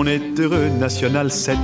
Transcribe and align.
on 0.00 0.06
est 0.06 0.40
heureux, 0.40 0.70
National 0.78 1.30
7. 1.30 1.58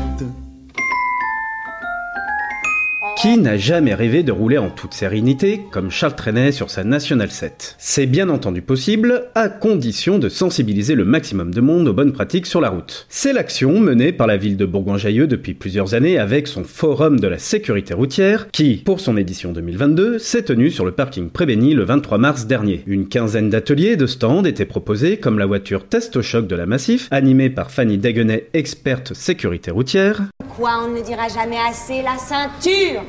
Qui 3.16 3.38
n'a 3.38 3.56
jamais 3.56 3.94
rêvé 3.94 4.22
de 4.22 4.30
rouler 4.30 4.58
en 4.58 4.68
toute 4.68 4.92
sérénité 4.92 5.62
comme 5.72 5.90
Charles 5.90 6.14
Trenet 6.14 6.52
sur 6.52 6.68
sa 6.68 6.84
National 6.84 7.30
7 7.30 7.76
C'est 7.78 8.04
bien 8.04 8.28
entendu 8.28 8.60
possible, 8.60 9.30
à 9.34 9.48
condition 9.48 10.18
de 10.18 10.28
sensibiliser 10.28 10.94
le 10.94 11.06
maximum 11.06 11.54
de 11.54 11.62
monde 11.62 11.88
aux 11.88 11.94
bonnes 11.94 12.12
pratiques 12.12 12.44
sur 12.44 12.60
la 12.60 12.68
route. 12.68 13.06
C'est 13.08 13.32
l'action 13.32 13.80
menée 13.80 14.12
par 14.12 14.26
la 14.26 14.36
ville 14.36 14.58
de 14.58 14.66
Bourgoin-Jallieu 14.66 15.26
depuis 15.26 15.54
plusieurs 15.54 15.94
années 15.94 16.18
avec 16.18 16.46
son 16.46 16.62
Forum 16.62 17.18
de 17.18 17.26
la 17.26 17.38
sécurité 17.38 17.94
routière 17.94 18.48
qui, 18.52 18.82
pour 18.84 19.00
son 19.00 19.16
édition 19.16 19.50
2022, 19.50 20.18
s'est 20.18 20.42
tenu 20.42 20.70
sur 20.70 20.84
le 20.84 20.92
parking 20.92 21.30
Prébéni 21.30 21.72
le 21.72 21.84
23 21.84 22.18
mars 22.18 22.46
dernier. 22.46 22.82
Une 22.86 23.08
quinzaine 23.08 23.48
d'ateliers 23.48 23.92
et 23.92 23.96
de 23.96 24.06
stands 24.06 24.44
étaient 24.44 24.66
proposés 24.66 25.16
comme 25.16 25.38
la 25.38 25.46
voiture 25.46 25.88
Test 25.88 26.20
Choc 26.20 26.46
de 26.46 26.54
la 26.54 26.66
Massif, 26.66 27.08
animée 27.10 27.48
par 27.48 27.70
Fanny 27.70 27.96
Daguenet, 27.96 28.50
experte 28.52 29.14
sécurité 29.14 29.70
routière. 29.70 30.22
Quoi, 30.56 30.70
on 30.84 30.88
ne 30.88 31.02
dira 31.02 31.28
jamais 31.28 31.58
assez 31.58 32.00
la 32.00 32.16
ceinture? 32.16 33.02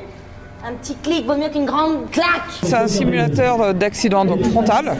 Un 0.66 0.72
petit 0.72 0.96
clic 0.96 1.24
vaut 1.24 1.36
mieux 1.36 1.48
qu'une 1.52 1.66
grande 1.66 2.10
claque. 2.10 2.26
C'est 2.62 2.74
un 2.74 2.88
simulateur 2.88 3.74
d'accident 3.74 4.24
donc 4.24 4.42
frontal 4.44 4.92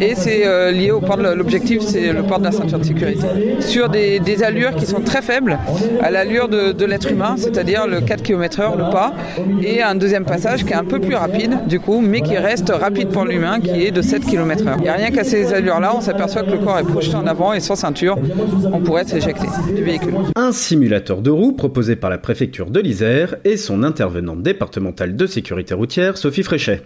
et 0.00 0.14
c'est 0.14 0.46
euh, 0.46 0.70
lié 0.70 0.90
au 0.90 1.00
port 1.00 1.18
de 1.18 1.22
l'objectif, 1.22 1.82
c'est 1.82 2.12
le 2.12 2.22
port 2.22 2.38
de 2.38 2.44
la 2.44 2.52
ceinture 2.52 2.78
de 2.78 2.84
sécurité. 2.84 3.26
Sur 3.60 3.90
des, 3.90 4.20
allures 4.42 4.74
qui 4.74 4.86
sont 4.86 5.00
très 5.00 5.20
faibles 5.20 5.58
à 6.00 6.10
l'allure 6.10 6.48
de, 6.48 6.84
l'être 6.84 7.10
humain, 7.10 7.34
c'est-à-dire 7.36 7.86
le 7.86 8.00
4 8.00 8.22
km/h, 8.22 8.76
le 8.76 8.90
pas, 8.90 9.12
et 9.62 9.82
un 9.82 9.94
deuxième 9.94 10.24
passage 10.24 10.64
qui 10.64 10.72
est 10.72 10.76
un 10.76 10.84
peu 10.84 10.98
plus 10.98 11.14
rapide 11.14 11.66
du 11.66 11.78
coup, 11.78 12.00
mais 12.00 12.22
qui 12.22 12.36
reste 12.36 12.70
rapide 12.70 13.08
pour 13.08 13.24
l'humain, 13.24 13.60
qui 13.60 13.84
est 13.84 13.90
de 13.90 14.02
7 14.02 14.24
km/h. 14.24 14.76
Il 14.78 14.82
n'y 14.82 14.88
a 14.88 14.94
rien 14.94 15.10
qu'à 15.10 15.24
ces 15.24 15.52
allures-là, 15.52 15.92
on 15.94 16.00
s'aperçoit 16.00 16.42
que 16.42 16.50
le 16.50 16.58
corps 16.58 16.78
est 16.78 16.84
projeté 16.84 17.16
en 17.16 17.26
avant 17.26 17.52
et 17.52 17.60
sans 17.60 17.76
ceinture, 17.76 18.16
on 18.72 18.80
pourrait 18.80 19.04
s'éjecter 19.04 19.46
du 19.74 19.82
véhicule. 19.82 20.14
Un 20.34 20.52
simulateur 20.52 21.20
de 21.20 21.30
roue 21.30 21.52
proposé 21.52 21.96
par 21.96 22.08
la 22.08 22.18
préfecture 22.18 22.70
de 22.70 22.80
l'Isère 22.80 23.36
et 23.44 23.56
son 23.58 23.82
intervenante 23.82 24.42
départementale 24.42 25.01
de 25.06 25.26
sécurité 25.26 25.74
routière, 25.74 26.16
Sophie 26.16 26.42
Fréchet. 26.42 26.82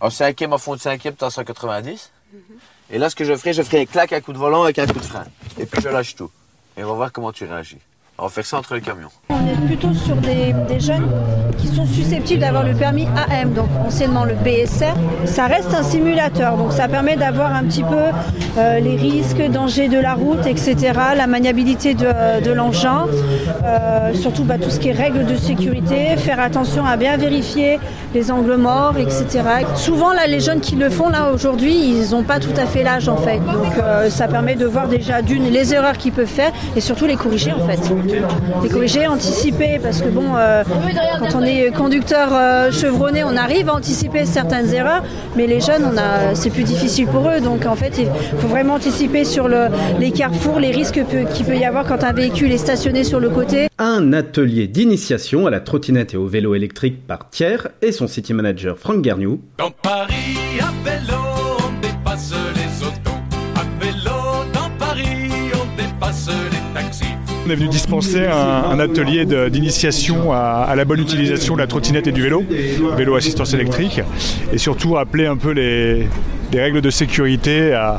En 0.00 0.10
cinquième, 0.10 0.52
en 0.52 0.58
fond 0.58 0.74
de 0.74 0.80
cinquième, 0.80 1.14
en 1.20 1.30
190. 1.30 2.10
Et 2.90 2.98
là, 2.98 3.08
ce 3.08 3.14
que 3.14 3.24
je 3.24 3.34
ferai, 3.36 3.52
je 3.52 3.62
ferai 3.62 3.82
un 3.82 3.86
claque 3.86 4.12
à 4.12 4.20
coup 4.20 4.32
de 4.32 4.38
volant 4.38 4.64
avec 4.64 4.78
un 4.78 4.86
coup 4.86 4.98
de 4.98 5.04
frein. 5.04 5.24
Et 5.58 5.66
puis 5.66 5.80
je 5.80 5.88
lâche 5.88 6.16
tout. 6.16 6.30
Et 6.76 6.84
on 6.84 6.88
va 6.88 6.94
voir 6.94 7.12
comment 7.12 7.32
tu 7.32 7.44
réagis. 7.44 7.78
On 8.22 8.24
va 8.24 8.28
faire 8.28 8.44
ça 8.44 8.58
entre 8.58 8.74
les 8.74 8.82
camions. 8.82 9.08
On 9.30 9.46
est 9.46 9.66
plutôt 9.66 9.94
sur 9.94 10.14
des, 10.16 10.52
jeunes 10.78 11.08
qui 11.56 11.68
sont 11.68 11.86
susceptibles 11.86 12.40
d'avoir 12.40 12.64
le 12.64 12.74
permis 12.74 13.06
AM, 13.16 13.54
donc 13.54 13.68
anciennement 13.82 14.24
le 14.24 14.34
BSR. 14.34 14.92
Ça 15.24 15.46
reste 15.46 15.72
un 15.72 15.82
simulateur, 15.82 16.58
donc 16.58 16.72
ça 16.72 16.86
permet 16.86 17.16
d'avoir 17.16 17.54
un 17.54 17.64
petit 17.64 17.82
peu 17.82 18.10
euh, 18.58 18.78
les 18.78 18.96
risques, 18.96 19.42
dangers 19.50 19.88
de 19.88 19.98
la 19.98 20.12
route, 20.12 20.44
etc., 20.46 20.76
la 21.16 21.26
maniabilité 21.26 21.94
de, 21.94 22.52
l'engin, 22.52 23.06
euh, 23.64 24.12
surtout 24.12 24.44
bah, 24.44 24.58
tout 24.58 24.68
ce 24.68 24.80
qui 24.80 24.90
est 24.90 24.92
règles 24.92 25.24
de 25.24 25.36
sécurité, 25.36 26.16
faire 26.18 26.40
attention 26.40 26.84
à 26.84 26.98
bien 26.98 27.16
vérifier 27.16 27.78
les 28.14 28.30
angles 28.30 28.56
morts, 28.56 28.98
etc. 28.98 29.42
Souvent, 29.76 30.12
là, 30.12 30.26
les 30.26 30.40
jeunes 30.40 30.60
qui 30.60 30.76
le 30.76 30.90
font, 30.90 31.08
là, 31.08 31.30
aujourd'hui, 31.32 31.74
ils 31.74 32.10
n'ont 32.10 32.24
pas 32.24 32.38
tout 32.38 32.54
à 32.58 32.66
fait 32.66 32.82
l'âge, 32.82 33.08
en 33.08 33.16
fait. 33.16 33.38
Donc, 33.38 33.78
euh, 33.78 34.10
ça 34.10 34.28
permet 34.28 34.56
de 34.56 34.66
voir 34.66 34.88
déjà 34.88 35.22
d'une 35.22 35.44
les 35.50 35.72
erreurs 35.72 35.96
qu'ils 35.96 36.12
peuvent 36.12 36.26
faire 36.26 36.52
et 36.76 36.80
surtout 36.80 37.06
les 37.06 37.16
corriger, 37.16 37.52
en 37.52 37.66
fait 37.66 37.80
les 38.62 38.68
corriger, 38.68 39.06
anticiper, 39.06 39.78
parce 39.82 40.02
que 40.02 40.08
bon, 40.08 40.36
euh, 40.36 40.62
quand 41.18 41.38
on 41.38 41.42
est 41.42 41.70
conducteur 41.74 42.28
euh, 42.32 42.70
chevronné, 42.70 43.24
on 43.24 43.36
arrive 43.36 43.68
à 43.68 43.74
anticiper 43.74 44.24
certaines 44.26 44.72
erreurs, 44.72 45.02
mais 45.36 45.46
les 45.46 45.60
jeunes, 45.60 45.84
on 45.84 45.96
a, 45.96 46.34
c'est 46.34 46.50
plus 46.50 46.64
difficile 46.64 47.06
pour 47.06 47.28
eux. 47.28 47.40
Donc 47.40 47.66
en 47.66 47.76
fait, 47.76 47.98
il 47.98 48.06
faut 48.38 48.48
vraiment 48.48 48.74
anticiper 48.74 49.24
sur 49.24 49.48
le, 49.48 49.66
les 49.98 50.10
carrefours, 50.10 50.60
les 50.60 50.70
risques 50.70 51.00
qu'il 51.34 51.46
peut 51.46 51.56
y 51.56 51.64
avoir 51.64 51.86
quand 51.86 52.04
un 52.04 52.12
véhicule 52.12 52.52
est 52.52 52.58
stationné 52.58 53.04
sur 53.04 53.20
le 53.20 53.30
côté. 53.30 53.68
Un 53.78 54.12
atelier 54.12 54.66
d'initiation 54.66 55.46
à 55.46 55.50
la 55.50 55.60
trottinette 55.60 56.14
et 56.14 56.16
au 56.16 56.26
vélo 56.26 56.54
électrique 56.54 57.06
par 57.06 57.30
Thiers 57.30 57.68
et 57.82 57.92
son 57.92 58.06
city 58.06 58.34
manager 58.34 58.78
Franck 58.78 59.02
Garniou. 59.02 59.40
Dans 59.58 59.70
Paris, 59.70 60.36
à 60.60 60.88
vélo, 60.88 61.09
On 67.46 67.50
est 67.50 67.54
venu 67.54 67.68
dispenser 67.68 68.26
un, 68.26 68.78
atelier 68.78 69.24
d'initiation 69.24 70.32
à, 70.32 70.72
la 70.76 70.84
bonne 70.84 71.00
utilisation 71.00 71.54
de 71.54 71.60
la 71.60 71.66
trottinette 71.66 72.06
et 72.06 72.12
du 72.12 72.22
vélo, 72.22 72.44
vélo 72.96 73.16
assistance 73.16 73.54
électrique, 73.54 74.00
et 74.52 74.58
surtout 74.58 74.92
rappeler 74.92 75.26
un 75.26 75.36
peu 75.36 75.50
les, 75.50 76.06
les 76.52 76.60
règles 76.60 76.80
de 76.80 76.90
sécurité 76.90 77.72
à, 77.72 77.98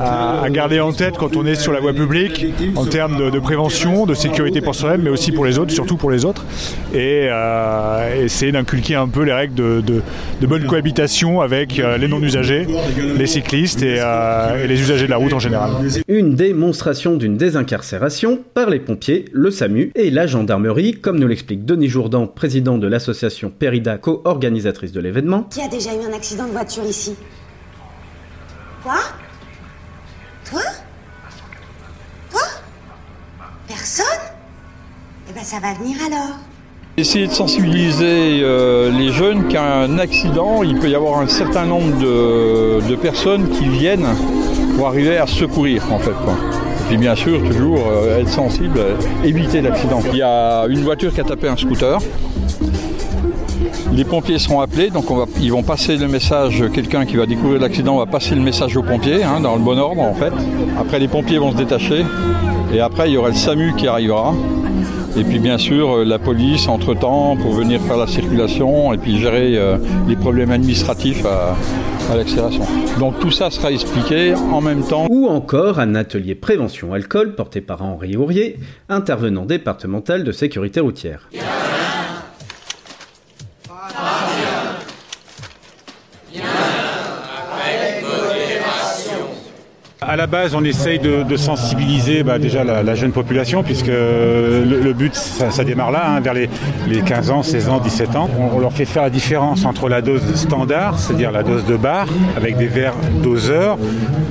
à, 0.00 0.48
garder 0.50 0.80
en 0.80 0.92
tête 0.92 1.16
quand 1.18 1.36
on 1.36 1.46
est 1.46 1.54
sur 1.54 1.72
la 1.72 1.80
voie 1.80 1.92
publique 1.92 2.46
en 2.74 2.84
termes 2.86 3.30
de, 3.30 3.38
prévention, 3.38 4.06
de 4.06 4.14
sécurité 4.14 4.60
pour 4.60 4.74
soi-même, 4.74 5.02
mais 5.02 5.10
aussi 5.10 5.32
pour 5.32 5.44
les 5.44 5.58
autres, 5.58 5.72
surtout 5.72 5.96
pour 5.96 6.10
les 6.10 6.24
autres. 6.24 6.44
Et 6.92 7.28
euh, 7.30 8.24
essayer 8.24 8.52
d'inculquer 8.52 8.94
un 8.94 9.08
peu 9.08 9.22
les 9.22 9.32
règles 9.32 9.54
de, 9.54 10.02
bonne 10.46 10.66
cohabitation 10.66 11.40
avec 11.40 11.78
euh, 11.78 11.98
les 11.98 12.08
non-usagers, 12.08 12.66
les 13.16 13.26
cyclistes 13.26 13.82
euh, 13.82 14.64
et, 14.64 14.66
les 14.66 14.80
usagers 14.80 15.06
de 15.06 15.10
la 15.10 15.16
route 15.16 15.32
en 15.32 15.38
général. 15.38 15.70
Une 16.08 16.34
démonstration 16.34 17.16
d'une 17.16 17.36
désincarcération 17.36 18.38
par 18.54 18.70
les 18.70 18.80
pompiers, 18.80 19.26
le 19.32 19.50
SAMU 19.50 19.92
et 19.94 20.10
la 20.10 20.26
gendarmerie, 20.26 20.94
comme 20.94 21.18
nous 21.18 21.26
l'explique 21.26 21.64
Denis 21.64 21.88
Jourdan, 21.88 22.26
président 22.26 22.78
de 22.78 22.86
l'association 22.86 23.50
Perida, 23.50 23.98
co-organisatrice 23.98 24.92
de 24.92 25.00
l'événement. 25.00 25.44
Qui 25.50 25.60
a 25.60 25.68
déjà 25.68 25.90
eu 25.94 26.08
un 26.08 26.14
accident 26.14 26.46
de 26.46 26.52
voiture 26.52 26.84
ici? 26.84 27.14
Quoi? 28.82 28.94
Ça 35.46 35.60
va 35.60 35.74
venir 35.74 35.96
alors. 36.04 36.38
Essayer 36.96 37.28
de 37.28 37.32
sensibiliser 37.32 38.40
euh, 38.42 38.90
les 38.90 39.12
jeunes 39.12 39.46
qu'à 39.46 39.62
un 39.62 39.96
accident, 40.00 40.64
il 40.64 40.76
peut 40.80 40.88
y 40.88 40.94
avoir 40.96 41.20
un 41.20 41.28
certain 41.28 41.66
nombre 41.66 41.96
de, 42.00 42.96
personnes 42.96 43.48
qui 43.50 43.68
viennent 43.68 44.08
pour 44.76 44.88
arriver 44.88 45.18
à 45.18 45.28
secourir 45.28 45.84
en 45.92 46.00
fait. 46.00 46.10
Et 46.10 46.88
puis 46.88 46.96
bien 46.96 47.14
sûr, 47.14 47.40
toujours 47.44 47.78
euh, 47.88 48.22
être 48.22 48.28
sensible, 48.28 48.80
éviter 49.22 49.60
l'accident. 49.60 50.00
Il 50.10 50.18
y 50.18 50.22
a 50.22 50.66
une 50.68 50.82
voiture 50.82 51.14
qui 51.14 51.20
a 51.20 51.24
tapé 51.24 51.46
un 51.46 51.56
scooter. 51.56 52.00
Les 53.92 54.04
pompiers 54.04 54.40
seront 54.40 54.60
appelés, 54.60 54.90
donc 54.90 55.04
ils 55.40 55.52
vont 55.52 55.62
passer 55.62 55.96
le 55.96 56.08
message, 56.08 56.64
quelqu'un 56.74 57.06
qui 57.06 57.14
va 57.14 57.26
découvrir 57.26 57.60
l'accident 57.60 57.98
va 57.98 58.06
passer 58.06 58.34
le 58.34 58.40
message 58.40 58.76
aux 58.76 58.82
pompiers, 58.82 59.22
hein, 59.22 59.38
dans 59.40 59.54
le 59.54 59.62
bon 59.62 59.78
ordre 59.78 60.02
en 60.02 60.14
fait. 60.14 60.32
Après 60.76 60.98
les 60.98 61.08
pompiers 61.08 61.38
vont 61.38 61.52
se 61.52 61.56
détacher 61.56 62.04
et 62.74 62.80
après 62.80 63.10
il 63.10 63.14
y 63.14 63.16
aura 63.16 63.28
le 63.28 63.34
SAMU 63.36 63.74
qui 63.76 63.86
arrivera. 63.86 64.34
Et 65.18 65.24
puis 65.24 65.38
bien 65.38 65.56
sûr 65.56 65.90
euh, 65.90 66.04
la 66.04 66.18
police 66.18 66.68
entre-temps 66.68 67.38
pour 67.38 67.52
venir 67.52 67.80
faire 67.80 67.96
la 67.96 68.06
circulation 68.06 68.92
et 68.92 68.98
puis 68.98 69.18
gérer 69.18 69.56
euh, 69.56 69.78
les 70.06 70.14
problèmes 70.14 70.50
administratifs 70.50 71.24
à, 71.24 71.56
l'accélération. 72.14 72.64
Donc 73.00 73.18
tout 73.18 73.30
ça 73.30 73.50
sera 73.50 73.72
expliqué 73.72 74.34
en 74.34 74.60
même 74.60 74.86
temps. 74.86 75.06
Ou 75.08 75.26
encore 75.28 75.80
un 75.80 75.94
atelier 75.94 76.34
prévention 76.34 76.92
alcool 76.92 77.34
porté 77.34 77.62
par 77.62 77.82
Henri 77.82 78.16
Ourier, 78.16 78.58
intervenant 78.90 79.46
départemental 79.46 80.22
de 80.22 80.32
sécurité 80.32 80.80
routière. 80.80 81.28
À 90.08 90.14
la 90.14 90.28
base, 90.28 90.54
on 90.54 90.62
essaye 90.62 91.00
de, 91.00 91.36
sensibiliser 91.36 92.22
bah, 92.22 92.38
déjà 92.38 92.62
la, 92.62 92.94
jeune 92.94 93.10
population, 93.10 93.64
puisque 93.64 93.88
le, 93.88 94.92
but, 94.92 95.14
ça, 95.14 95.64
démarre 95.64 95.90
là, 95.90 96.04
hein, 96.08 96.20
vers 96.20 96.32
les, 96.32 96.48
15 97.04 97.30
ans, 97.30 97.42
16 97.42 97.68
ans, 97.68 97.80
17 97.80 98.14
ans. 98.14 98.30
On, 98.38 98.60
leur 98.60 98.72
fait 98.72 98.84
faire 98.84 99.02
la 99.02 99.10
différence 99.10 99.64
entre 99.64 99.88
la 99.88 100.02
dose 100.02 100.22
standard, 100.36 100.98
c'est-à-dire 100.98 101.32
la 101.32 101.42
dose 101.42 101.64
de 101.64 101.76
bar, 101.76 102.06
avec 102.36 102.56
des 102.56 102.68
verres 102.68 102.94
doseurs, 103.22 103.78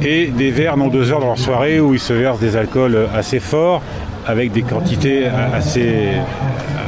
et 0.02 0.28
des 0.28 0.50
verres 0.50 0.78
non 0.78 0.88
doseurs 0.88 1.20
dans 1.20 1.28
leur 1.28 1.40
soirée 1.40 1.82
où 1.82 1.94
ils 1.94 2.00
se 2.00 2.14
versent 2.14 2.40
des 2.40 2.56
alcools 2.56 2.98
assez 3.14 3.40
forts, 3.40 3.82
avec 4.26 4.52
des 4.52 4.62
quantités 4.62 5.28
assez, 5.28 6.14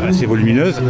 assez 0.08 0.26
volumineuses. 0.26 0.82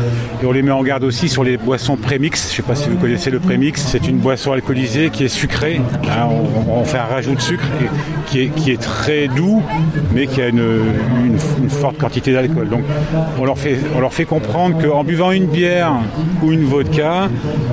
Et 0.41 0.45
on 0.45 0.51
les 0.51 0.61
met 0.61 0.71
en 0.71 0.83
garde 0.83 1.03
aussi 1.03 1.29
sur 1.29 1.43
les 1.43 1.57
boissons 1.57 1.97
prémix. 1.97 2.47
Je 2.47 2.53
ne 2.53 2.55
sais 2.57 2.61
pas 2.63 2.75
si 2.75 2.89
vous 2.89 2.97
connaissez 2.97 3.29
le 3.29 3.39
prémix. 3.39 3.81
C'est 3.81 4.07
une 4.07 4.17
boisson 4.17 4.51
alcoolisée 4.51 5.09
qui 5.09 5.23
est 5.25 5.29
sucrée. 5.29 5.81
Hein, 6.05 6.27
on, 6.69 6.83
fait 6.83 6.97
un 6.97 7.05
rajout 7.05 7.35
de 7.35 7.41
sucre 7.41 7.65
qui, 8.27 8.41
est, 8.41 8.47
qui 8.49 8.71
est 8.71 8.81
très 8.81 9.27
doux, 9.27 9.61
mais 10.13 10.27
qui 10.27 10.41
a 10.41 10.47
une, 10.47 10.63
une, 11.25 11.69
forte 11.69 11.97
quantité 11.97 12.33
d'alcool. 12.33 12.69
Donc 12.69 12.83
on 13.39 13.45
leur 13.45 13.57
fait, 13.57 13.77
on 13.95 13.99
leur 13.99 14.13
fait 14.13 14.25
comprendre 14.25 14.81
qu'en 14.81 15.03
buvant 15.03 15.31
une 15.31 15.47
bière 15.47 15.93
ou 16.41 16.51
une 16.51 16.63
vodka, 16.63 17.29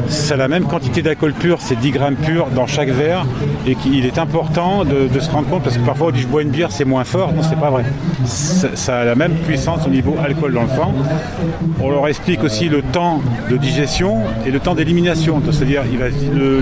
ça 0.09 0.35
a 0.35 0.37
la 0.37 0.49
même 0.49 0.65
quantité 0.65 1.03
d'alcool 1.03 1.33
pur, 1.33 1.59
c'est 1.61 1.79
10 1.79 1.91
grammes 1.93 2.17
pur 2.17 2.49
dans 2.55 2.67
chaque 2.67 2.91
verre, 2.91 3.25
et 3.67 3.75
qu'il 3.75 4.05
est 4.05 4.19
important 4.19 4.85
de, 4.85 5.09
se 5.19 5.31
rendre 5.31 5.49
compte, 5.49 5.63
parce 5.63 5.77
que 5.77 5.85
parfois 5.85 6.09
on 6.09 6.11
dit 6.11 6.23
je 6.23 6.27
bois 6.27 6.43
une 6.43 6.51
bière, 6.51 6.73
c'est 6.73 6.85
moins 6.85 7.05
fort. 7.05 7.33
Non, 7.33 7.43
c'est 7.43 7.59
pas 7.59 7.71
vrai 7.71 7.85
ça 8.75 8.99
a 8.99 9.05
la 9.05 9.15
même 9.15 9.33
puissance 9.33 9.87
au 9.87 9.91
niveau 9.91 10.17
alcool 10.23 10.53
dans 10.53 10.63
le 10.63 10.69
sang. 10.69 10.93
On 11.81 11.91
leur 11.91 12.07
explique 12.09 12.43
aussi 12.43 12.69
le 12.69 12.83
temps 12.83 13.21
de 13.51 13.57
digestion 13.57 14.19
et 14.47 14.51
le 14.51 14.61
temps 14.61 14.75
d'élimination. 14.75 15.41
C'est-à-dire 15.51 15.83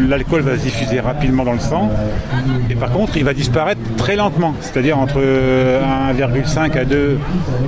l'alcool 0.08 0.42
va 0.42 0.56
se 0.56 0.62
diffuser 0.62 1.00
rapidement 1.00 1.44
dans 1.44 1.52
le 1.52 1.58
sang 1.58 1.90
et 2.70 2.74
par 2.74 2.90
contre 2.90 3.16
il 3.16 3.24
va 3.24 3.34
disparaître 3.34 3.80
très 3.96 4.16
lentement. 4.16 4.54
C'est-à-dire 4.60 4.98
entre 4.98 5.18
euh, 5.18 5.80
1,5 6.12 6.78
à 6.78 6.84
2 6.84 7.18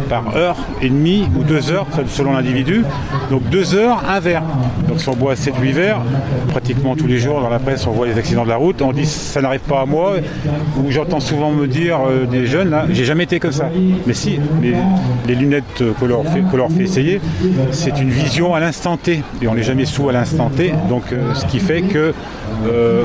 par 0.08 0.36
heure 0.36 0.56
et 0.82 0.88
demie 0.88 1.26
ou 1.36 1.44
2 1.44 1.70
heures 1.72 1.86
selon 2.08 2.32
l'individu. 2.32 2.84
Donc 3.30 3.42
2 3.50 3.74
heures, 3.74 4.02
un 4.08 4.20
verre. 4.20 4.42
Donc 4.88 5.00
si 5.00 5.08
on 5.08 5.14
boit 5.14 5.34
7-8 5.34 5.72
verres, 5.72 6.00
pratiquement 6.48 6.96
tous 6.96 7.06
les 7.06 7.18
jours 7.18 7.40
dans 7.40 7.50
la 7.50 7.58
presse 7.58 7.86
on 7.86 7.92
voit 7.92 8.06
les 8.06 8.18
accidents 8.18 8.44
de 8.44 8.48
la 8.48 8.56
route, 8.56 8.82
on 8.82 8.92
dit 8.92 9.06
ça 9.06 9.40
n'arrive 9.40 9.60
pas 9.60 9.82
à 9.82 9.86
moi, 9.86 10.14
ou 10.78 10.90
j'entends 10.90 11.20
souvent 11.20 11.50
me 11.50 11.66
dire 11.66 11.98
euh, 12.06 12.26
des 12.26 12.46
jeunes 12.46 12.70
là, 12.70 12.86
j'ai 12.90 13.04
jamais 13.04 13.24
été 13.24 13.40
comme 13.40 13.52
ça. 13.52 13.68
Mais 14.06 14.14
les 15.26 15.34
lunettes 15.34 15.82
que 16.00 16.04
leur 16.04 16.24
fait, 16.24 16.42
leur 16.56 16.70
fait 16.70 16.82
essayer, 16.82 17.20
c'est 17.70 17.98
une 18.00 18.10
vision 18.10 18.54
à 18.54 18.60
l'instant 18.60 18.96
T, 18.96 19.22
et 19.42 19.48
on 19.48 19.54
n'est 19.54 19.62
jamais 19.62 19.84
sous 19.84 20.08
à 20.08 20.12
l'instant 20.12 20.50
T, 20.50 20.72
donc 20.88 21.04
euh, 21.12 21.34
ce 21.34 21.46
qui 21.46 21.58
fait 21.58 21.82
que 21.82 22.12
euh, 22.66 23.04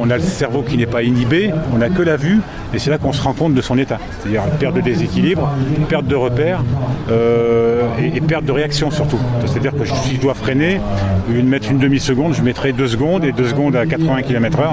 on 0.00 0.10
a 0.10 0.16
le 0.16 0.22
cerveau 0.22 0.62
qui 0.62 0.76
n'est 0.76 0.86
pas 0.86 1.02
inhibé, 1.02 1.52
on 1.72 1.78
n'a 1.78 1.88
que 1.88 2.02
la 2.02 2.16
vue, 2.16 2.40
et 2.72 2.78
c'est 2.78 2.90
là 2.90 2.98
qu'on 2.98 3.12
se 3.12 3.22
rend 3.22 3.32
compte 3.32 3.54
de 3.54 3.60
son 3.60 3.78
état. 3.78 3.98
C'est-à-dire 4.20 4.42
perte 4.58 4.76
de 4.76 4.80
déséquilibre, 4.80 5.50
perte 5.88 6.06
de 6.06 6.16
repère 6.16 6.62
euh, 7.10 7.69
et, 8.14 8.20
perte 8.20 8.44
de 8.44 8.52
réaction 8.52 8.90
surtout. 8.90 9.18
C'est-à-dire 9.46 9.72
que 9.76 9.84
si 9.84 10.16
je 10.16 10.20
dois 10.20 10.34
freiner, 10.34 10.80
de 11.28 11.42
mettre 11.42 11.70
une 11.70 11.78
demi-seconde, 11.78 12.34
je 12.34 12.42
mettrai 12.42 12.72
deux 12.72 12.88
secondes 12.88 13.24
et 13.24 13.32
deux 13.32 13.48
secondes 13.48 13.76
à 13.76 13.86
80 13.86 14.22
km/h. 14.22 14.68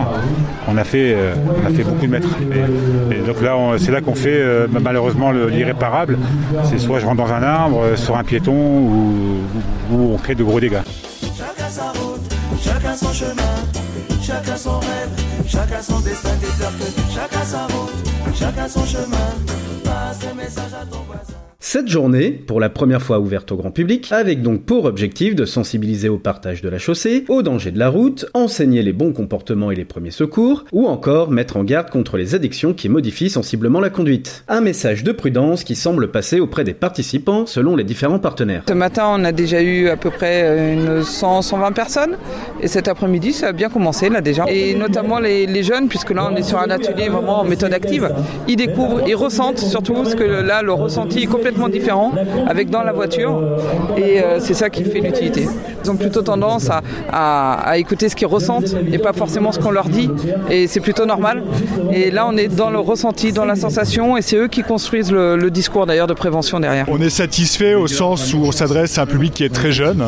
On 0.67 0.77
a 0.77 0.83
fait, 0.83 1.13
euh, 1.15 1.33
on 1.63 1.67
a 1.67 1.69
fait 1.69 1.83
beaucoup 1.83 2.05
de 2.05 2.11
mètres. 2.11 2.29
Et, 3.11 3.25
donc 3.25 3.41
là, 3.41 3.55
c'est 3.77 3.91
là 3.91 4.01
qu'on 4.01 4.15
fait 4.15 4.33
euh, 4.33 4.67
malheureusement 4.69 5.31
le- 5.31 5.49
l'irréparable. 5.49 6.17
C'est 6.63 6.79
soit 6.79 6.99
je 6.99 7.05
rentre 7.05 7.17
dans 7.17 7.31
un 7.33 7.43
arbre, 7.43 7.81
euh, 7.83 7.95
sur 7.95 8.17
un 8.17 8.23
piéton, 8.23 8.53
ou, 8.53 10.13
on 10.13 10.17
crée 10.17 10.35
de 10.35 10.43
gros 10.43 10.59
dégâts. 10.59 10.81
Chacun 11.37 11.69
sa 11.69 11.83
route, 11.91 12.21
chacun 12.61 12.93
son 12.95 13.13
chemin, 13.13 13.55
chacun 14.21 14.57
son 14.57 14.79
rêve, 14.79 15.09
chacun 15.47 15.81
son 15.81 15.99
destin 15.99 16.29
chacun 17.13 17.43
sa 17.45 17.63
route, 17.67 18.35
chacun 18.35 18.67
son 18.67 18.85
chemin. 18.85 19.27
Passe 19.83 20.33
message 20.35 20.73
à 20.81 20.85
ton 20.85 20.99
voisin. 21.07 21.46
Cette 21.59 21.87
journée, 21.87 22.29
pour 22.29 22.59
la 22.59 22.69
première 22.69 23.01
fois 23.01 23.19
ouverte 23.19 23.51
au 23.51 23.55
grand 23.55 23.71
public, 23.71 24.11
avec 24.11 24.43
donc 24.43 24.61
pour 24.61 24.85
objectif 24.85 25.33
de 25.33 25.43
sensibiliser 25.43 26.07
au 26.07 26.19
partage 26.19 26.61
de 26.61 26.69
la 26.69 26.77
chaussée, 26.77 27.25
au 27.29 27.41
danger 27.41 27.71
de 27.71 27.79
la 27.79 27.89
route, 27.89 28.27
enseigner 28.35 28.83
les 28.83 28.93
bons 28.93 29.11
comportements 29.11 29.71
et 29.71 29.75
les 29.75 29.83
premiers 29.83 30.11
secours, 30.11 30.65
ou 30.71 30.85
encore 30.85 31.31
mettre 31.31 31.57
en 31.57 31.63
garde 31.63 31.89
contre 31.89 32.15
les 32.17 32.35
addictions 32.35 32.75
qui 32.75 32.89
modifient 32.89 33.31
sensiblement 33.31 33.79
la 33.79 33.89
conduite. 33.89 34.43
Un 34.47 34.61
message 34.61 35.03
de 35.03 35.11
prudence 35.11 35.63
qui 35.63 35.73
semble 35.73 36.11
passer 36.11 36.39
auprès 36.39 36.63
des 36.63 36.75
participants 36.75 37.47
selon 37.47 37.75
les 37.75 37.83
différents 37.83 38.19
partenaires. 38.19 38.61
Ce 38.69 38.73
matin, 38.73 39.07
on 39.09 39.23
a 39.23 39.31
déjà 39.31 39.59
eu 39.59 39.89
à 39.89 39.97
peu 39.97 40.11
près 40.11 40.43
euh, 40.43 40.73
une 40.73 41.03
100, 41.03 41.41
120 41.41 41.71
personnes. 41.71 42.17
Et 42.61 42.67
cet 42.67 42.87
après-midi, 42.87 43.33
ça 43.33 43.47
a 43.47 43.51
bien 43.51 43.69
commencé 43.69 44.09
là 44.09 44.21
déjà. 44.21 44.45
Et 44.47 44.75
notamment 44.75 45.17
les, 45.17 45.63
jeunes, 45.63 45.87
puisque 45.87 46.11
là, 46.11 46.29
on 46.31 46.35
est 46.35 46.43
sur 46.43 46.59
un 46.59 46.69
atelier 46.69 47.09
vraiment 47.09 47.39
en 47.39 47.45
méthode 47.45 47.73
active. 47.73 48.11
Ils 48.47 48.57
découvrent, 48.57 49.01
ils 49.07 49.15
ressentent 49.15 49.57
surtout, 49.57 49.93
parce 49.93 50.13
que 50.13 50.23
là, 50.23 50.61
le 50.61 50.71
ressenti 50.71 51.23
est 51.23 51.25
complètement 51.25 51.46
différent 51.69 52.13
avec 52.47 52.69
dans 52.69 52.83
la 52.83 52.93
voiture. 52.93 53.41
Et 53.97 54.21
euh, 54.21 54.39
c'est 54.39 54.53
ça 54.53 54.69
qui 54.69 54.83
fait 54.83 54.99
l'utilité. 54.99 55.47
Ils 55.83 55.91
ont 55.91 55.95
plutôt 55.95 56.21
tendance 56.21 56.69
à, 56.69 57.71
à- 57.71 57.77
écouter 57.77 58.09
ce 58.09 58.15
qu'ils 58.15 58.27
ressentent 58.27 58.75
et 58.91 58.97
pas 58.97 59.13
forcément 59.13 59.51
ce 59.51 59.59
qu'on 59.59 59.71
leur 59.71 59.89
dit. 59.89 60.09
Et 60.49 60.67
c'est 60.67 60.79
plutôt 60.79 61.05
normal. 61.05 61.43
Et 61.93 62.11
là, 62.11 62.27
on 62.27 62.35
est 62.37 62.47
dans 62.47 62.69
le 62.69 62.79
ressenti, 62.79 63.31
dans 63.31 63.45
la 63.45 63.55
sensation. 63.55 64.17
Et 64.17 64.21
c'est 64.21 64.37
eux 64.37 64.47
qui 64.47 64.63
construisent 64.63 65.11
le, 65.11 65.47
discours 65.47 65.85
d'ailleurs 65.85 66.07
de 66.07 66.13
prévention 66.13 66.59
derrière. 66.59 66.85
On 66.89 66.99
est 66.99 67.09
satisfait 67.09 67.73
au 67.73 67.87
sens 67.87 68.33
où 68.33 68.39
on 68.43 68.51
s'adresse 68.51 68.97
à 68.97 69.03
un 69.03 69.05
public 69.05 69.33
qui 69.33 69.45
est 69.45 69.53
très 69.53 69.71
jeune, 69.71 70.03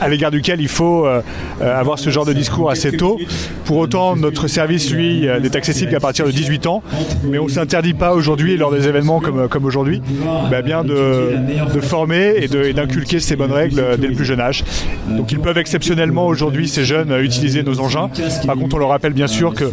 à 0.00 0.08
l'égard 0.08 0.32
duquel 0.32 0.60
il 0.60 0.68
faut 0.68 1.06
euh, 1.06 1.22
euh, 1.62 1.80
avoir 1.80 1.98
ce 2.00 2.10
genre 2.10 2.26
de 2.26 2.32
discours 2.32 2.70
assez 2.70 2.90
tôt. 2.90 3.18
Pour 3.64 3.76
autant, 3.76 4.16
notre 4.16 4.48
service, 4.48 4.90
lui, 4.90 5.28
n'est 5.40 5.56
accessible 5.56 5.92
qu'à 5.92 6.00
partir 6.00 6.26
de 6.26 6.32
18 6.32 6.66
ans, 6.66 6.82
mais 7.24 7.38
on 7.38 7.44
ne 7.44 7.50
s'interdit 7.50 7.94
pas 7.94 8.14
aujourd'hui, 8.14 8.56
lors 8.56 8.72
des 8.72 8.88
événements 8.88 9.20
comme, 9.20 9.48
comme 9.48 9.64
aujourd'hui, 9.64 10.02
bah, 10.50 10.62
bien 10.62 10.79
de, 10.84 11.80
former 11.80 12.34
et 12.36 12.72
d'inculquer 12.72 13.20
ces 13.20 13.36
bonnes 13.36 13.52
règles 13.52 13.80
euh, 13.80 13.96
dès 13.96 14.08
le 14.08 14.14
plus 14.14 14.24
jeune 14.24 14.40
âge. 14.40 14.64
Donc 15.08 15.32
ils 15.32 15.40
peuvent 15.40 15.58
exceptionnellement 15.58 16.26
aujourd'hui, 16.26 16.68
ces 16.68 16.84
jeunes, 16.84 17.10
euh, 17.10 17.22
utiliser 17.22 17.62
nos 17.62 17.80
engins. 17.80 18.10
Par 18.46 18.56
contre, 18.56 18.76
on 18.76 18.78
leur 18.78 18.90
rappelle 18.90 19.12
bien 19.12 19.26
sûr 19.26 19.54
que 19.54 19.64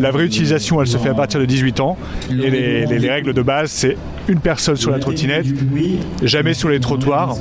la 0.00 0.10
vraie 0.10 0.24
utilisation, 0.24 0.80
elle 0.80 0.86
se 0.86 0.98
fait 0.98 1.08
à 1.10 1.14
partir 1.14 1.40
de 1.40 1.44
18 1.44 1.80
ans. 1.80 1.96
Et 2.30 2.86
les 2.86 3.10
règles 3.10 3.32
de 3.32 3.42
base, 3.42 3.70
c'est 3.70 3.96
une 4.28 4.40
personne 4.40 4.76
sur 4.76 4.90
la 4.90 4.98
trottinette, 4.98 5.46
jamais 6.22 6.54
sur 6.54 6.68
les 6.68 6.80
trottoirs, 6.80 7.36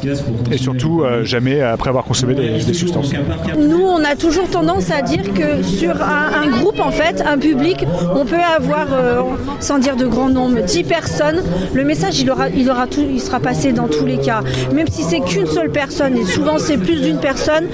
et 0.51 0.57
surtout 0.57 1.01
euh, 1.03 1.23
jamais 1.23 1.61
après 1.61 1.89
avoir 1.89 2.03
consommé 2.03 2.35
des, 2.35 2.73
substances. 2.73 3.11
Nous, 3.57 3.81
on 3.81 4.03
a 4.03 4.15
toujours 4.15 4.49
tendance 4.49 4.91
à 4.91 5.01
dire 5.01 5.33
que 5.33 5.63
sur 5.63 5.95
un, 6.01 6.49
groupe, 6.49 6.79
en 6.79 6.91
fait, 6.91 7.23
un 7.25 7.37
public, 7.37 7.85
on 8.13 8.25
peut 8.25 8.35
avoir, 8.35 8.87
euh, 8.91 9.21
sans 9.59 9.79
dire 9.79 9.95
de 9.95 10.05
grand 10.05 10.29
nombre, 10.29 10.61
10 10.61 10.83
personnes. 10.83 11.41
Le 11.73 11.83
message, 11.83 12.19
il, 12.19 12.29
aura, 12.29 12.49
il, 12.49 12.69
aura 12.69 12.87
tout, 12.87 13.05
il 13.09 13.19
sera 13.19 13.39
passé 13.39 13.71
dans 13.71 13.87
tous 13.87 14.05
les 14.05 14.17
cas. 14.17 14.41
Même 14.73 14.87
si 14.87 15.03
c'est 15.03 15.21
qu'une 15.21 15.47
seule 15.47 15.71
personne, 15.71 16.17
et 16.17 16.25
souvent 16.25 16.57
c'est 16.59 16.77
plus 16.77 17.01
d'une 17.01 17.19
personne, 17.19 17.65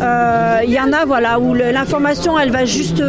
euh, 0.00 0.60
il 0.64 0.72
y 0.72 0.80
en 0.80 0.92
a 0.92 1.04
voilà, 1.04 1.40
où 1.40 1.54
l'information, 1.54 2.38
elle 2.38 2.50
va 2.50 2.64
juste 2.64 3.02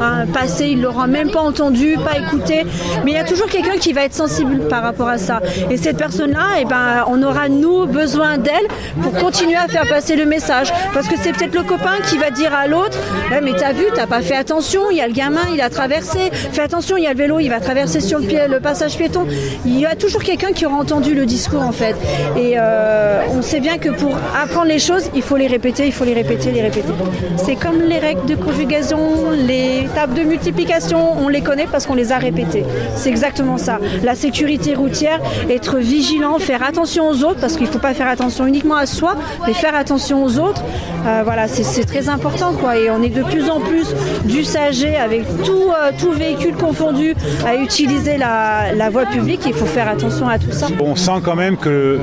hein, 0.00 0.26
passer, 0.32 0.68
il 0.68 0.82
l'aura 0.82 1.06
même 1.06 1.30
pas 1.30 1.40
entendu, 1.40 1.96
pas 2.04 2.18
écouté. 2.18 2.64
Mais 3.04 3.12
il 3.12 3.14
y 3.14 3.18
a 3.18 3.24
toujours 3.24 3.48
quelqu'un 3.48 3.76
qui 3.78 3.92
va 3.92 4.04
être 4.04 4.14
sensible 4.14 4.68
par 4.68 4.77
rapport 4.82 5.08
à 5.08 5.18
ça. 5.18 5.40
Et 5.70 5.76
cette 5.76 5.96
personne-là, 5.96 6.60
eh 6.60 6.64
ben, 6.64 7.04
on 7.08 7.22
aura, 7.22 7.48
nous, 7.48 7.86
besoin 7.86 8.38
d'elle 8.38 8.66
pour 9.02 9.12
continuer 9.12 9.56
à 9.56 9.68
faire 9.68 9.86
passer 9.88 10.16
le 10.16 10.26
message. 10.26 10.72
Parce 10.94 11.08
que 11.08 11.14
c'est 11.20 11.32
peut-être 11.32 11.54
le 11.54 11.62
copain 11.62 11.96
qui 12.08 12.18
va 12.18 12.30
dire 12.30 12.54
à 12.54 12.66
l'autre 12.66 12.98
Eh, 13.30 13.40
Mais 13.42 13.52
t'as 13.52 13.72
vu, 13.72 13.84
t'as 13.94 14.06
pas 14.06 14.22
fait 14.22 14.36
attention, 14.36 14.90
il 14.90 14.96
y 14.96 15.00
a 15.00 15.06
le 15.06 15.12
gamin, 15.12 15.42
il 15.52 15.60
a 15.60 15.70
traversé. 15.70 16.30
Fais 16.52 16.62
attention, 16.62 16.96
il 16.96 17.04
y 17.04 17.06
a 17.06 17.12
le 17.12 17.18
vélo, 17.18 17.38
il 17.40 17.48
va 17.48 17.60
traverser 17.60 18.00
sur 18.00 18.18
le, 18.18 18.26
pied, 18.26 18.40
le 18.48 18.60
passage 18.60 18.96
piéton. 18.96 19.26
Il 19.64 19.78
y 19.78 19.86
a 19.86 19.94
toujours 19.94 20.22
quelqu'un 20.22 20.52
qui 20.52 20.66
aura 20.66 20.76
entendu 20.76 21.14
le 21.14 21.26
discours, 21.26 21.62
en 21.62 21.72
fait. 21.72 21.96
Et 22.36 22.54
euh, 22.56 23.22
on 23.36 23.42
sait 23.42 23.60
bien 23.60 23.78
que 23.78 23.90
pour 23.90 24.16
apprendre 24.40 24.66
les 24.68 24.78
choses, 24.78 25.10
il 25.14 25.22
faut 25.22 25.36
les 25.36 25.46
répéter, 25.46 25.86
il 25.86 25.92
faut 25.92 26.04
les 26.04 26.14
répéter, 26.14 26.50
les 26.50 26.62
répéter. 26.62 26.92
C'est 27.36 27.56
comme 27.56 27.82
les 27.82 27.98
règles 27.98 28.26
de 28.26 28.34
conjugaison, 28.34 29.30
les 29.30 29.88
tables 29.94 30.14
de 30.14 30.22
multiplication, 30.22 31.12
on 31.18 31.28
les 31.28 31.40
connaît 31.40 31.66
parce 31.70 31.86
qu'on 31.86 31.94
les 31.94 32.12
a 32.12 32.18
répétées. 32.18 32.64
C'est 32.96 33.08
exactement 33.08 33.58
ça. 33.58 33.78
La 34.02 34.14
sécurité 34.14 34.67
routière, 34.74 35.20
être 35.50 35.78
vigilant, 35.78 36.38
faire 36.38 36.62
attention 36.62 37.08
aux 37.08 37.22
autres, 37.24 37.40
parce 37.40 37.56
qu'il 37.56 37.66
ne 37.66 37.70
faut 37.72 37.78
pas 37.78 37.94
faire 37.94 38.08
attention 38.08 38.46
uniquement 38.46 38.76
à 38.76 38.86
soi, 38.86 39.16
mais 39.46 39.52
faire 39.54 39.74
attention 39.74 40.24
aux 40.24 40.38
autres. 40.38 40.62
Euh, 41.06 41.22
voilà, 41.24 41.48
c'est- 41.48 41.78
très 41.88 42.08
important, 42.08 42.52
quoi. 42.52 42.76
Et 42.76 42.90
on 42.90 43.02
est 43.02 43.08
de 43.08 43.22
plus 43.22 43.48
en 43.48 43.60
plus 43.60 43.94
d'usagers 44.24 44.96
avec 44.96 45.22
tout, 45.44 45.52
euh, 45.70 45.90
tout 45.98 46.12
véhicule 46.12 46.54
confondu 46.54 47.14
à 47.46 47.54
utiliser 47.56 48.18
la, 48.18 48.90
voie 48.90 49.06
publique. 49.06 49.40
Il 49.46 49.52
faut 49.54 49.66
faire 49.66 49.88
attention 49.88 50.28
à 50.28 50.38
tout 50.38 50.50
ça. 50.52 50.66
On 50.80 50.96
sent 50.96 51.20
quand 51.24 51.36
même 51.36 51.56
que 51.56 51.98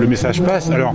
le 0.00 0.06
message 0.06 0.42
passe. 0.42 0.70
Alors, 0.70 0.94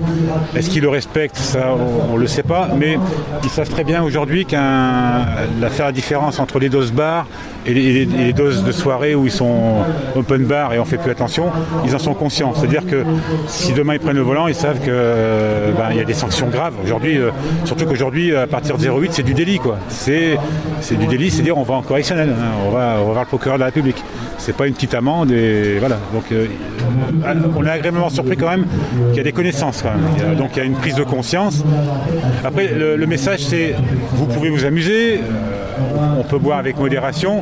est-ce 0.56 0.70
qu'ils 0.70 0.82
le 0.84 0.90
respectent? 0.90 1.38
Ça, 1.38 1.74
on 2.12 2.16
ne 2.16 2.20
le 2.20 2.28
sait 2.28 2.44
pas. 2.44 2.70
Mais 2.78 2.98
ils 3.44 3.50
savent 3.50 3.70
très 3.70 3.84
bien 3.84 4.04
aujourd'hui 4.04 4.46
qu'un 4.46 5.26
la 5.60 5.70
faire 5.70 5.88
la 5.88 5.92
différence 5.92 6.40
entre 6.40 6.60
les 6.60 6.70
doses 6.70 6.92
bar 6.92 7.26
et 7.66 7.74
les- 7.74 8.02
et 8.02 8.06
les 8.06 8.34
doses 8.34 8.64
de 8.64 8.72
soirée 8.72 9.16
où 9.16 9.26
ils 9.26 9.32
sont 9.32 9.78
open 10.16 10.44
bar 10.46 10.74
et 10.74 10.80
on 10.80 10.86
fait 10.86 10.98
plus 10.98 11.09
attention, 11.12 11.48
ils 11.86 11.96
en 11.96 12.00
sont 12.00 12.14
conscients. 12.14 12.54
C'est-à-dire 12.56 12.86
que 12.86 13.04
si 13.48 13.74
demain 13.74 13.94
ils 13.96 14.00
prennent 14.00 14.16
le 14.16 14.22
volant, 14.22 14.48
ils 14.48 14.56
savent 14.56 14.80
que 14.80 14.90
euh, 14.90 15.72
ben, 15.78 15.94
y 15.94 16.00
a 16.00 16.04
des 16.06 16.14
sanctions 16.14 16.48
graves. 16.48 16.74
Aujourd'hui, 16.84 17.18
euh, 17.18 17.32
surtout 17.66 17.86
qu'aujourd'hui, 17.86 18.36
à 18.36 18.48
partir 18.48 18.78
de 18.78 18.84
0,8, 18.84 19.10
c'est 19.12 19.24
du 19.24 19.34
délit. 19.34 19.60
quoi. 19.60 19.78
C'est 19.90 20.38
du 20.98 21.08
délit, 21.08 21.32
c'est-à-dire 21.32 21.58
on 21.58 21.64
va 21.64 21.76
en 21.76 21.82
correctionnel. 21.82 22.30
hein. 22.30 22.52
On, 22.68 22.72
va, 22.72 22.96
on 23.02 23.06
va 23.08 23.12
voir 23.14 23.22
le 23.24 23.28
procureur 23.28 23.58
de 23.58 23.62
la 23.62 23.66
République. 23.68 24.04
C'est 24.38 24.56
pas 24.56 24.68
une 24.68 24.74
petite 24.74 24.94
amende 24.94 25.32
et 25.32 25.78
voilà. 25.80 25.98
Donc 26.14 26.24
euh, 26.32 26.48
on 27.58 27.66
est 27.66 27.70
agréablement 27.70 28.10
surpris 28.10 28.38
quand 28.38 28.50
même 28.50 28.66
qu'il 29.10 29.18
y 29.18 29.20
a 29.20 29.24
des 29.24 29.34
connaissances 29.34 29.82
quand 29.82 29.90
même. 29.92 30.36
Donc 30.36 30.52
il 30.56 30.60
y 30.60 30.62
a 30.62 30.66
une 30.66 30.76
prise 30.76 30.96
de 30.96 31.04
conscience. 31.04 31.64
Après 32.44 32.68
le, 32.68 33.06
message 33.06 33.40
c'est 33.40 33.76
vous 34.14 34.26
pouvez 34.28 34.50
vous 34.50 34.66
amuser, 34.66 35.20
on 36.20 36.24
peut 36.24 36.38
boire 36.38 36.60
avec 36.60 36.78
modération, 36.78 37.42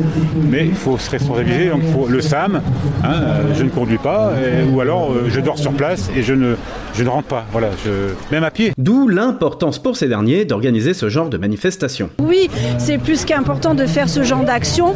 mais 0.50 0.66
il 0.66 0.76
faut 0.76 0.98
se 0.98 1.10
responsabiliser. 1.10 1.70
Donc 1.70 1.84
faut 1.94 2.08
le 2.08 2.22
SAM, 2.22 2.62
hein, 3.04 3.08
euh, 3.08 3.54
je 3.54 3.64
ne 3.64 3.70
conduis 3.70 3.98
pas, 3.98 4.34
ou 4.72 4.82
alors 4.82 5.12
euh, 5.12 5.28
je 5.30 5.40
dors 5.40 5.58
sur 5.58 5.74
place 5.74 6.10
et 6.16 6.24
je 6.24 6.34
ne 6.34 6.56
je 6.98 7.04
ne 7.04 7.10
rentre 7.10 7.28
pas. 7.28 7.46
Voilà, 7.52 7.70
je... 7.86 8.14
même 8.32 8.44
à 8.44 8.50
pied. 8.50 8.74
D'où 8.76 9.08
l'importance 9.08 9.78
pour 9.78 9.96
ces 9.96 10.08
derniers 10.08 10.46
d'organiser 10.46 10.96
ce 10.96 11.10
genre 11.10 11.30
de 11.30 11.38
manifestation. 11.38 12.10
Oui, 12.18 12.50
c'est 12.80 12.98
plus 12.98 13.24
qu'important 13.24 13.76
de 13.76 13.86
faire 13.86 14.10
ce 14.10 14.24
genre 14.24 14.44
d'action. 14.44 14.96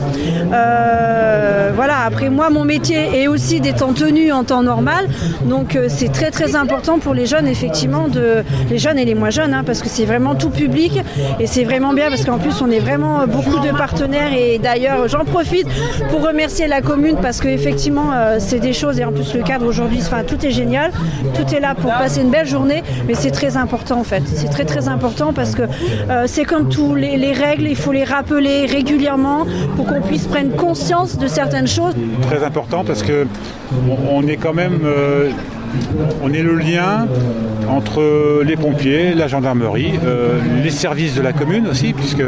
Euh, 0.52 1.72
voilà, 1.76 2.00
après 2.04 2.32
moi, 2.32 2.50
mon 2.50 2.66
métier 2.66 3.22
est 3.22 3.28
aussi 3.28 3.62
d'être 3.62 3.84
en 3.84 3.94
tenue 3.94 4.32
en 4.32 4.44
temps 4.44 4.64
normal. 4.64 5.10
Donc 5.46 5.76
euh, 5.76 5.86
c'est 5.90 6.12
très 6.12 6.32
très 6.32 6.56
important 6.56 6.98
pour 6.98 7.14
les 7.14 7.28
jeunes, 7.28 7.48
effectivement, 7.48 8.08
de, 8.08 8.44
les 8.72 8.80
jeunes 8.80 8.98
et 8.98 9.06
les 9.06 9.14
moins 9.14 9.30
jeunes, 9.30 9.54
hein, 9.54 9.64
parce 9.64 9.84
que 9.84 9.90
c'est 9.90 10.06
vraiment 10.06 10.34
tout 10.34 10.50
public. 10.50 11.00
Et 11.40 11.46
c'est 11.46 11.64
vraiment 11.64 11.94
bien 11.94 12.10
parce 12.10 12.26
qu'en 12.26 12.40
plus, 12.40 12.64
on 12.64 12.72
est 12.72 12.80
vraiment 12.80 13.28
beaucoup 13.28 13.60
de 13.60 13.72
partenaires. 13.78 14.34
Et 14.34 14.58
d'ailleurs, 14.58 15.08
j'en 15.08 15.24
profite 15.24 15.68
pour 16.10 16.26
remercier 16.26 16.68
la 16.68 16.82
commune 16.82 17.18
parce 17.22 17.40
qu'effectivement, 17.42 18.12
euh, 18.12 18.38
c'est 18.40 18.60
des 18.60 18.74
choses. 18.74 19.00
Et 19.00 19.06
en 19.06 19.12
plus, 19.12 19.36
le 19.36 19.44
cadre 19.44 19.68
aujourd'hui, 19.68 20.00
enfin, 20.02 20.24
tout 20.24 20.44
est 20.44 20.52
génial. 20.52 20.92
Tout 21.36 21.54
est 21.54 21.60
là 21.60 21.76
pour 21.76 21.91
passer 22.00 22.22
une 22.22 22.30
belle 22.30 22.48
journée. 22.48 22.84
Mais 23.08 23.14
c'est 23.16 23.32
très 23.32 23.58
important 23.58 24.00
en 24.00 24.04
fait. 24.04 24.24
C'est 24.26 24.50
très 24.50 24.66
très 24.66 24.88
important 24.88 25.34
parce 25.34 25.56
que 25.56 25.64
euh, 25.64 26.26
c'est 26.28 26.46
comme 26.46 26.70
tout. 26.70 26.96
Les, 26.96 27.18
les 27.18 27.34
règles, 27.34 27.68
il 27.68 27.76
faut 27.76 27.92
les 27.92 28.04
rappeler 28.04 28.66
régulièrement 28.66 29.46
pour 29.76 29.86
qu'on 29.88 30.02
puisse 30.02 30.26
prendre 30.28 30.56
conscience 30.56 31.18
de 31.18 31.28
certaines 31.28 31.68
choses. 31.68 31.94
Très 32.24 32.44
important 32.44 32.84
parce 32.84 33.04
que 33.04 33.28
on 34.12 34.28
est 34.28 34.38
quand 34.38 34.54
même, 34.54 34.82
euh, 34.84 35.30
on 36.22 36.34
est 36.34 36.44
le 36.44 36.56
lien 36.56 37.08
entre 37.70 38.44
les 38.44 38.56
pompiers, 38.56 39.14
la 39.14 39.28
gendarmerie, 39.28 39.94
euh, 40.06 40.40
les 40.64 40.70
services 40.70 41.16
de 41.16 41.22
la 41.22 41.34
commune 41.34 41.68
aussi, 41.68 41.94
puisque 41.94 42.24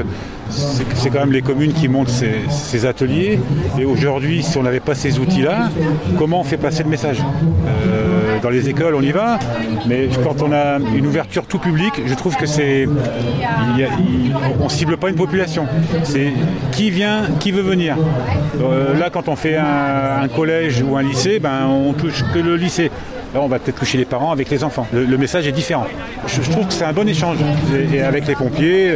c'est 0.49 1.09
quand 1.09 1.19
même 1.19 1.31
les 1.31 1.41
communes 1.41 1.73
qui 1.73 1.87
montent 1.87 2.09
ces, 2.09 2.85
ateliers. 2.85 3.39
Et 3.79 3.85
aujourd'hui, 3.85 4.43
si 4.43 4.57
on 4.57 4.63
n'avait 4.63 4.79
pas 4.79 4.93
ces 4.95 5.19
outils-là, 5.19 5.69
comment 6.17 6.41
on 6.41 6.43
fait 6.43 6.57
passer 6.57 6.83
le 6.83 6.89
message? 6.89 7.19
Euh, 7.19 8.39
Dans 8.41 8.49
les 8.49 8.69
écoles, 8.69 8.93
on 8.95 9.01
y 9.01 9.11
va, 9.11 9.39
mais 9.87 10.09
quand 10.23 10.41
on 10.41 10.51
a 10.51 10.77
une 10.95 11.07
ouverture 11.07 11.45
tout 11.45 11.59
public, 11.59 11.93
je 12.05 12.13
trouve 12.13 12.35
que 12.35 12.45
c'est, 12.45 12.87
on 14.61 14.69
cible 14.69 14.97
pas 14.97 15.09
une 15.09 15.15
population. 15.15 15.65
C'est 16.03 16.33
qui 16.71 16.91
vient, 16.91 17.23
qui 17.39 17.51
veut 17.51 17.61
venir. 17.61 17.95
Euh, 18.61 18.97
là, 18.97 19.09
quand 19.09 19.29
on 19.29 19.35
fait 19.35 19.55
un, 19.57 20.21
un 20.23 20.27
collège 20.27 20.83
ou 20.87 20.97
un 20.97 21.03
lycée, 21.03 21.39
ben 21.39 21.67
on 21.67 21.93
touche 21.93 22.23
que 22.33 22.39
le 22.39 22.55
lycée. 22.55 22.91
Là, 23.33 23.41
on 23.41 23.47
va 23.47 23.57
peut-être 23.57 23.79
toucher 23.79 23.97
les 23.97 24.05
parents 24.05 24.31
avec 24.31 24.49
les 24.51 24.63
enfants. 24.63 24.85
Le, 24.93 25.17
message 25.17 25.47
est 25.47 25.51
différent. 25.51 25.87
Je, 26.27 26.41
trouve 26.51 26.67
que 26.67 26.73
c'est 26.73 26.83
un 26.83 26.93
bon 26.93 27.07
échange. 27.07 27.37
Et, 27.91 28.01
avec 28.01 28.27
les 28.27 28.35
pompiers, 28.35 28.95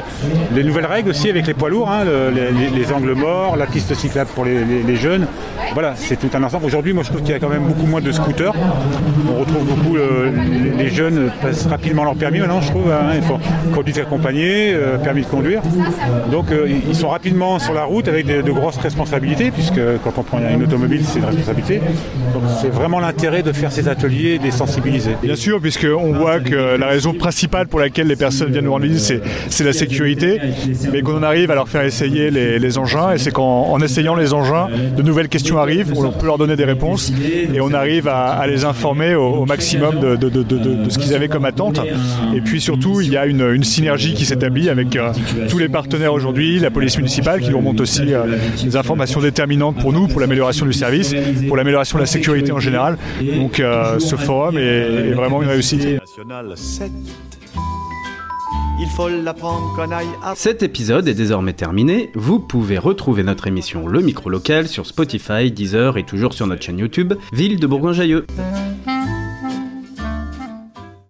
les 0.54 0.64
nouvelles 0.64 0.86
règles 0.86 1.10
aussi 1.10 1.28
avec 1.30 1.48
les 1.48 1.56
poids 1.56 1.70
lourds, 1.70 1.90
hein, 1.90 2.04
le- 2.06 2.30
les, 2.30 2.52
les- 2.52 2.70
les 2.70 2.92
angles 2.94 3.14
morts, 3.14 3.56
la 3.58 3.66
piste 3.66 3.96
cyclable 3.96 4.30
pour 4.36 4.46
les, 4.46 4.96
jeunes. 4.96 5.26
Voilà, 5.74 5.94
c'est 5.96 6.18
tout 6.18 6.30
un 6.38 6.44
ensemble. 6.44 6.66
Aujourd'hui, 6.66 6.94
moi, 6.94 7.02
je 7.04 7.10
trouve 7.10 7.22
qu'il 7.22 7.32
y 7.32 7.34
a 7.34 7.40
quand 7.40 7.50
même 7.50 7.64
beaucoup 7.64 7.88
moins 7.88 8.02
de 8.02 8.12
scooters. 8.12 8.54
On 9.36 9.40
retrouve 9.40 9.66
beaucoup 9.66 9.98
euh, 9.98 10.32
les, 10.78 10.90
jeunes 10.90 11.32
passent 11.42 11.66
rapidement 11.66 12.04
leur 12.04 12.16
permis 12.16 12.40
maintenant, 12.40 12.62
je 12.62 12.70
trouve. 12.70 12.92
hein. 12.92 13.14
Il 13.16 13.24
faut 13.24 13.40
conduite 13.74 13.98
accompagnée, 13.98 14.72
euh, 14.74 14.98
permis 14.98 15.22
de 15.22 15.28
conduire. 15.28 15.62
Donc, 16.32 16.52
euh, 16.52 16.68
ils 16.88 16.96
sont 16.96 17.10
rapidement 17.10 17.58
sur 17.60 17.74
la 17.74 17.86
route 17.86 18.08
avec 18.08 18.28
de, 18.28 18.42
de 18.44 18.52
grosses 18.52 18.78
responsabilités, 18.78 19.50
puisque 19.50 19.80
quand 20.04 20.14
on 20.18 20.24
prend 20.24 20.38
une 20.40 20.64
automobile, 20.64 21.02
c'est 21.06 21.20
une 21.20 21.26
responsabilité. 21.26 21.82
Donc, 22.34 22.44
c'est 22.62 22.70
vraiment 22.70 23.00
l'intérêt 23.00 23.42
de 23.42 23.52
faire 23.52 23.72
ces 23.72 23.88
ateliers, 23.88 24.27
les 24.42 24.52
sensibiliser. 24.52 25.12
Bien 25.24 25.36
sûr, 25.36 25.60
puisqu'on 25.62 26.12
voit 26.14 26.40
que 26.40 26.78
la 26.78 26.88
raison 26.88 27.14
principale 27.14 27.68
pour 27.68 27.80
laquelle 27.80 28.08
les 28.08 28.16
personnes 28.16 28.52
viennent 28.52 28.66
nous 28.66 28.72
rendre 28.72 28.86
visite, 28.86 29.22
c'est, 29.50 29.64
la 29.64 29.74
sécurité, 29.74 30.40
mais 30.92 31.02
qu'on 31.02 31.24
arrive 31.24 31.52
à 31.52 31.56
leur 31.56 31.68
faire 31.68 31.84
essayer 31.84 32.30
les, 32.32 32.78
engins, 32.78 33.14
et 33.14 33.18
c'est 33.18 33.32
qu'en 33.32 33.72
en 33.72 33.82
essayant 33.82 34.16
les 34.16 34.34
engins, 34.34 34.68
de 34.96 35.02
nouvelles 35.02 35.30
questions 35.30 35.58
arrivent, 35.58 35.94
on 35.96 36.12
peut 36.12 36.26
leur 36.26 36.38
donner 36.38 36.56
des 36.56 36.66
réponses, 36.66 37.12
et 37.54 37.60
on 37.62 37.74
arrive 37.74 38.08
à, 38.08 38.46
les 38.48 38.66
informer 38.66 39.16
au, 39.16 39.46
maximum 39.46 40.00
de, 40.00 40.90
ce 40.90 40.98
qu'ils 40.98 41.14
avaient 41.14 41.28
comme 41.28 41.46
attente. 41.46 41.80
Et 42.36 42.42
puis 42.42 42.62
surtout, 42.62 43.02
il 43.02 43.12
y 43.12 43.18
a 43.18 43.26
une, 43.26 43.64
synergie 43.64 44.14
qui 44.14 44.26
s'établit 44.26 44.70
avec 44.70 44.96
euh, 44.96 45.12
tous 45.50 45.58
les 45.58 45.68
partenaires 45.68 46.14
aujourd'hui, 46.14 46.60
la 46.60 46.72
police 46.72 46.98
municipale 46.98 47.42
qui 47.42 47.50
nous 47.50 47.58
remonte 47.58 47.82
aussi 47.82 48.14
euh, 48.14 48.38
des 48.64 48.76
informations 48.76 49.20
déterminantes 49.20 49.78
pour 49.78 49.94
nous, 49.94 50.08
pour 50.08 50.22
l'amélioration 50.22 50.66
du 50.66 50.74
service, 50.74 51.14
pour 51.48 51.58
l'amélioration 51.58 51.98
de 51.98 52.04
la 52.04 52.08
sécurité 52.08 52.52
en 52.52 52.60
général. 52.60 52.98
Donc 53.22 53.60
euh, 53.60 54.00
ce 54.00 54.16
forum 54.18 54.58
est, 54.58 54.62
est 54.62 55.12
vraiment 55.14 55.42
une 55.42 55.50
réussite. 55.50 55.82
National 55.84 56.54
7. 56.56 56.92
Il 58.80 58.88
faut 58.90 59.10
l'apprendre 59.10 59.74
qu'on 59.76 59.92
aille 59.92 60.06
à 60.24 60.36
Cet 60.36 60.62
épisode 60.62 61.08
est 61.08 61.16
désormais 61.16 61.54
terminé. 61.54 62.12
Vous 62.14 62.40
pouvez 62.40 62.78
retrouver 62.78 63.24
notre 63.24 63.48
émission 63.48 63.88
Le 63.88 64.02
Micro 64.02 64.30
Local 64.30 64.68
sur 64.68 64.86
Spotify, 64.86 65.52
Deezer 65.52 65.98
et 65.98 66.04
toujours 66.04 66.34
sur 66.34 66.46
notre 66.46 66.62
chaîne 66.62 66.78
YouTube 66.78 67.16
Ville 67.34 67.60
de 67.60 67.66
Bourgoin-Jallieu. 67.66 68.28